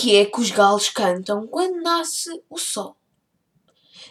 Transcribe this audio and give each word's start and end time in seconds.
que 0.00 0.16
é 0.16 0.24
que 0.24 0.40
os 0.40 0.50
galos 0.50 0.88
cantam 0.88 1.46
quando 1.46 1.82
nasce 1.82 2.42
o 2.48 2.56
sol? 2.56 2.96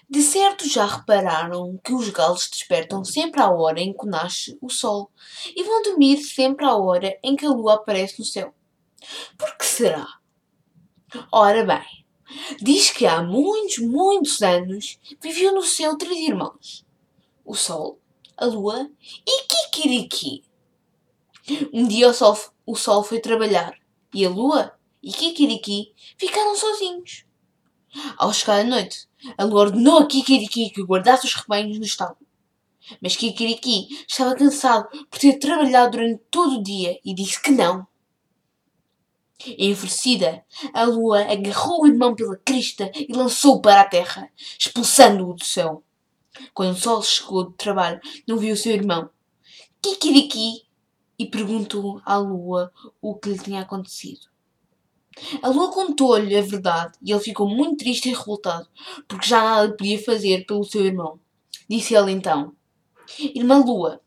De 0.07 0.21
certo 0.21 0.69
já 0.69 0.85
repararam 0.85 1.79
que 1.83 1.93
os 1.93 2.09
galos 2.09 2.47
despertam 2.47 3.03
sempre 3.03 3.41
à 3.41 3.49
hora 3.49 3.79
em 3.79 3.91
que 3.91 4.05
nasce 4.05 4.55
o 4.61 4.69
sol 4.69 5.09
e 5.47 5.63
vão 5.63 5.81
dormir 5.81 6.17
sempre 6.17 6.63
à 6.63 6.75
hora 6.75 7.17
em 7.23 7.35
que 7.35 7.43
a 7.43 7.49
lua 7.49 7.73
aparece 7.73 8.19
no 8.19 8.25
céu. 8.25 8.53
Por 9.35 9.57
que 9.57 9.65
será? 9.65 10.07
Ora 11.31 11.65
bem, 11.65 12.05
diz 12.61 12.91
que 12.91 13.07
há 13.07 13.23
muitos, 13.23 13.79
muitos 13.79 14.43
anos 14.43 14.99
viviam 15.19 15.55
no 15.55 15.63
céu 15.63 15.97
três 15.97 16.19
irmãos: 16.19 16.85
o 17.43 17.55
sol, 17.55 17.99
a 18.37 18.45
lua 18.45 18.87
e 19.27 19.43
Kikiriki. 19.47 20.43
Um 21.73 21.87
dia 21.87 22.09
o 22.09 22.13
sol, 22.13 22.37
o 22.63 22.75
sol 22.75 23.03
foi 23.03 23.19
trabalhar 23.19 23.73
e 24.13 24.23
a 24.23 24.29
lua 24.29 24.78
e 25.01 25.11
Kikiriki 25.11 25.93
ficaram 26.17 26.55
sozinhos. 26.55 27.25
Ao 28.17 28.33
chegar 28.33 28.59
a 28.59 28.63
noite, 28.63 29.07
a 29.37 29.43
lua 29.43 29.61
ordenou 29.61 29.99
a 29.99 30.05
Kikiriki 30.05 30.69
que 30.69 30.83
guardasse 30.83 31.25
os 31.25 31.33
rebanhos 31.33 31.77
no 31.77 31.85
estábulo. 31.85 32.27
Mas 33.01 33.15
Kikiriki 33.15 34.05
estava 34.07 34.35
cansado 34.35 34.87
por 35.09 35.19
ter 35.19 35.37
trabalhado 35.37 35.91
durante 35.91 36.23
todo 36.29 36.59
o 36.59 36.63
dia 36.63 36.99
e 37.03 37.13
disse 37.13 37.41
que 37.41 37.51
não. 37.51 37.87
Enfurecida, 39.57 40.43
a 40.73 40.83
lua 40.83 41.21
agarrou 41.21 41.83
o 41.83 41.87
irmão 41.87 42.13
pela 42.13 42.37
crista 42.37 42.91
e 42.93 43.13
lançou-o 43.13 43.61
para 43.61 43.81
a 43.81 43.87
terra, 43.87 44.29
expulsando-o 44.59 45.33
do 45.33 45.45
céu. 45.45 45.83
Quando 46.53 46.73
o 46.73 46.79
sol 46.79 47.01
chegou 47.01 47.45
do 47.45 47.51
trabalho, 47.53 47.99
não 48.27 48.37
viu 48.37 48.53
o 48.53 48.57
seu 48.57 48.73
irmão, 48.73 49.09
Kikiriki, 49.81 50.67
e 51.17 51.25
perguntou 51.25 52.01
à 52.05 52.17
lua 52.17 52.71
o 53.01 53.15
que 53.15 53.29
lhe 53.29 53.39
tinha 53.39 53.61
acontecido. 53.61 54.27
A 55.41 55.49
lua 55.49 55.71
contou-lhe 55.71 56.35
a 56.35 56.41
verdade 56.41 56.97
e 57.01 57.11
ele 57.11 57.19
ficou 57.19 57.47
muito 57.47 57.77
triste 57.77 58.09
e 58.09 58.13
revoltado, 58.13 58.67
porque 59.07 59.27
já 59.27 59.43
nada 59.43 59.75
podia 59.75 60.01
fazer 60.01 60.45
pelo 60.45 60.63
seu 60.63 60.85
irmão. 60.85 61.19
Disse 61.69 61.95
ele 61.95 62.11
então: 62.11 62.53
Irmã 63.19 63.63
Lua, 63.63 64.01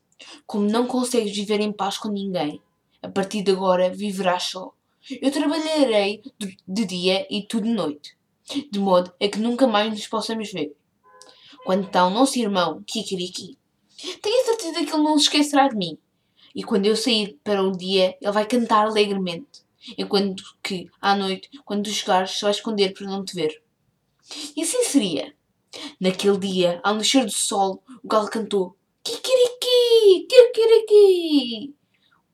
como 0.47 0.69
não 0.69 0.87
consegues 0.87 1.35
viver 1.35 1.61
em 1.61 1.73
paz 1.73 1.99
com 1.99 2.09
ninguém, 2.09 2.61
a 3.03 3.09
partir 3.09 3.43
de 3.43 3.53
agora 3.53 3.93
viverás 3.93 4.45
só. 4.45 4.73
Eu 5.21 5.31
trabalharei 5.31 6.23
de 6.67 6.85
dia 6.85 7.27
e 7.31 7.43
tu 7.43 7.61
de 7.61 7.69
noite, 7.69 8.17
de 8.71 8.79
modo 8.79 9.13
a 9.21 9.29
que 9.29 9.39
nunca 9.39 9.67
mais 9.67 9.91
nos 9.91 10.07
possamos 10.07 10.53
ver. 10.53 10.75
Quanto 11.65 11.95
ao 11.97 12.11
nosso 12.11 12.39
irmão, 12.39 12.83
Kikiriki, 12.87 13.59
tenho 14.21 14.45
certeza 14.45 14.85
que 14.85 14.93
ele 14.93 15.03
não 15.03 15.19
se 15.19 15.25
esquecerá 15.25 15.69
de 15.69 15.77
mim. 15.77 15.99
E 16.55 16.63
quando 16.63 16.87
eu 16.87 16.97
sair 16.97 17.39
para 17.43 17.63
o 17.63 17.77
dia, 17.77 18.17
ele 18.21 18.33
vai 18.33 18.47
cantar 18.47 18.87
alegremente 18.87 19.62
enquanto 19.97 20.43
que, 20.63 20.89
à 21.01 21.15
noite, 21.15 21.49
quando 21.65 21.85
tu 21.85 21.91
chegares, 21.91 22.33
se 22.33 22.43
vai 22.43 22.51
esconder 22.51 22.93
para 22.93 23.07
não 23.07 23.25
te 23.25 23.35
ver. 23.35 23.63
E 24.57 24.63
assim 24.63 24.85
seria. 24.85 25.35
Naquele 26.01 26.39
dia, 26.39 26.81
ao 26.83 26.95
nascer 26.95 27.25
do 27.25 27.33
sol, 27.33 27.83
o 28.03 28.09
galo 28.09 28.29
cantou 28.29 28.77
Kikiriki, 29.03 30.27
Kikiriki, 30.29 31.75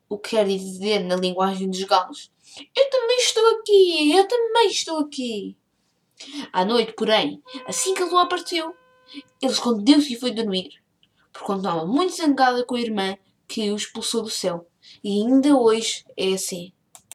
o 0.07 0.17
que 0.17 0.31
quer 0.31 0.45
dizer 0.45 0.99
na 0.99 1.15
linguagem 1.15 1.69
dos 1.69 1.83
galos 1.83 2.31
Eu 2.75 2.89
também 2.89 3.17
estou 3.17 3.47
aqui, 3.57 4.11
eu 4.11 4.27
também 4.27 4.67
estou 4.67 4.97
aqui. 4.99 5.57
À 6.51 6.65
noite, 6.65 6.93
porém, 6.93 7.41
assim 7.65 7.93
que 7.93 8.03
a 8.03 8.05
lua 8.05 8.23
apareceu, 8.23 8.75
ele 9.41 9.51
escondeu-se 9.51 10.13
e 10.13 10.19
foi 10.19 10.31
dormir, 10.31 10.69
porque 11.31 11.51
estava 11.53 11.85
muito 11.85 12.15
zangada 12.15 12.63
com 12.65 12.75
a 12.75 12.81
irmã 12.81 13.17
que 13.47 13.71
o 13.71 13.75
expulsou 13.75 14.23
do 14.23 14.29
céu. 14.29 14.67
E 15.03 15.21
ainda 15.21 15.55
hoje 15.57 16.03
é 16.17 16.33
assim. 16.33 16.73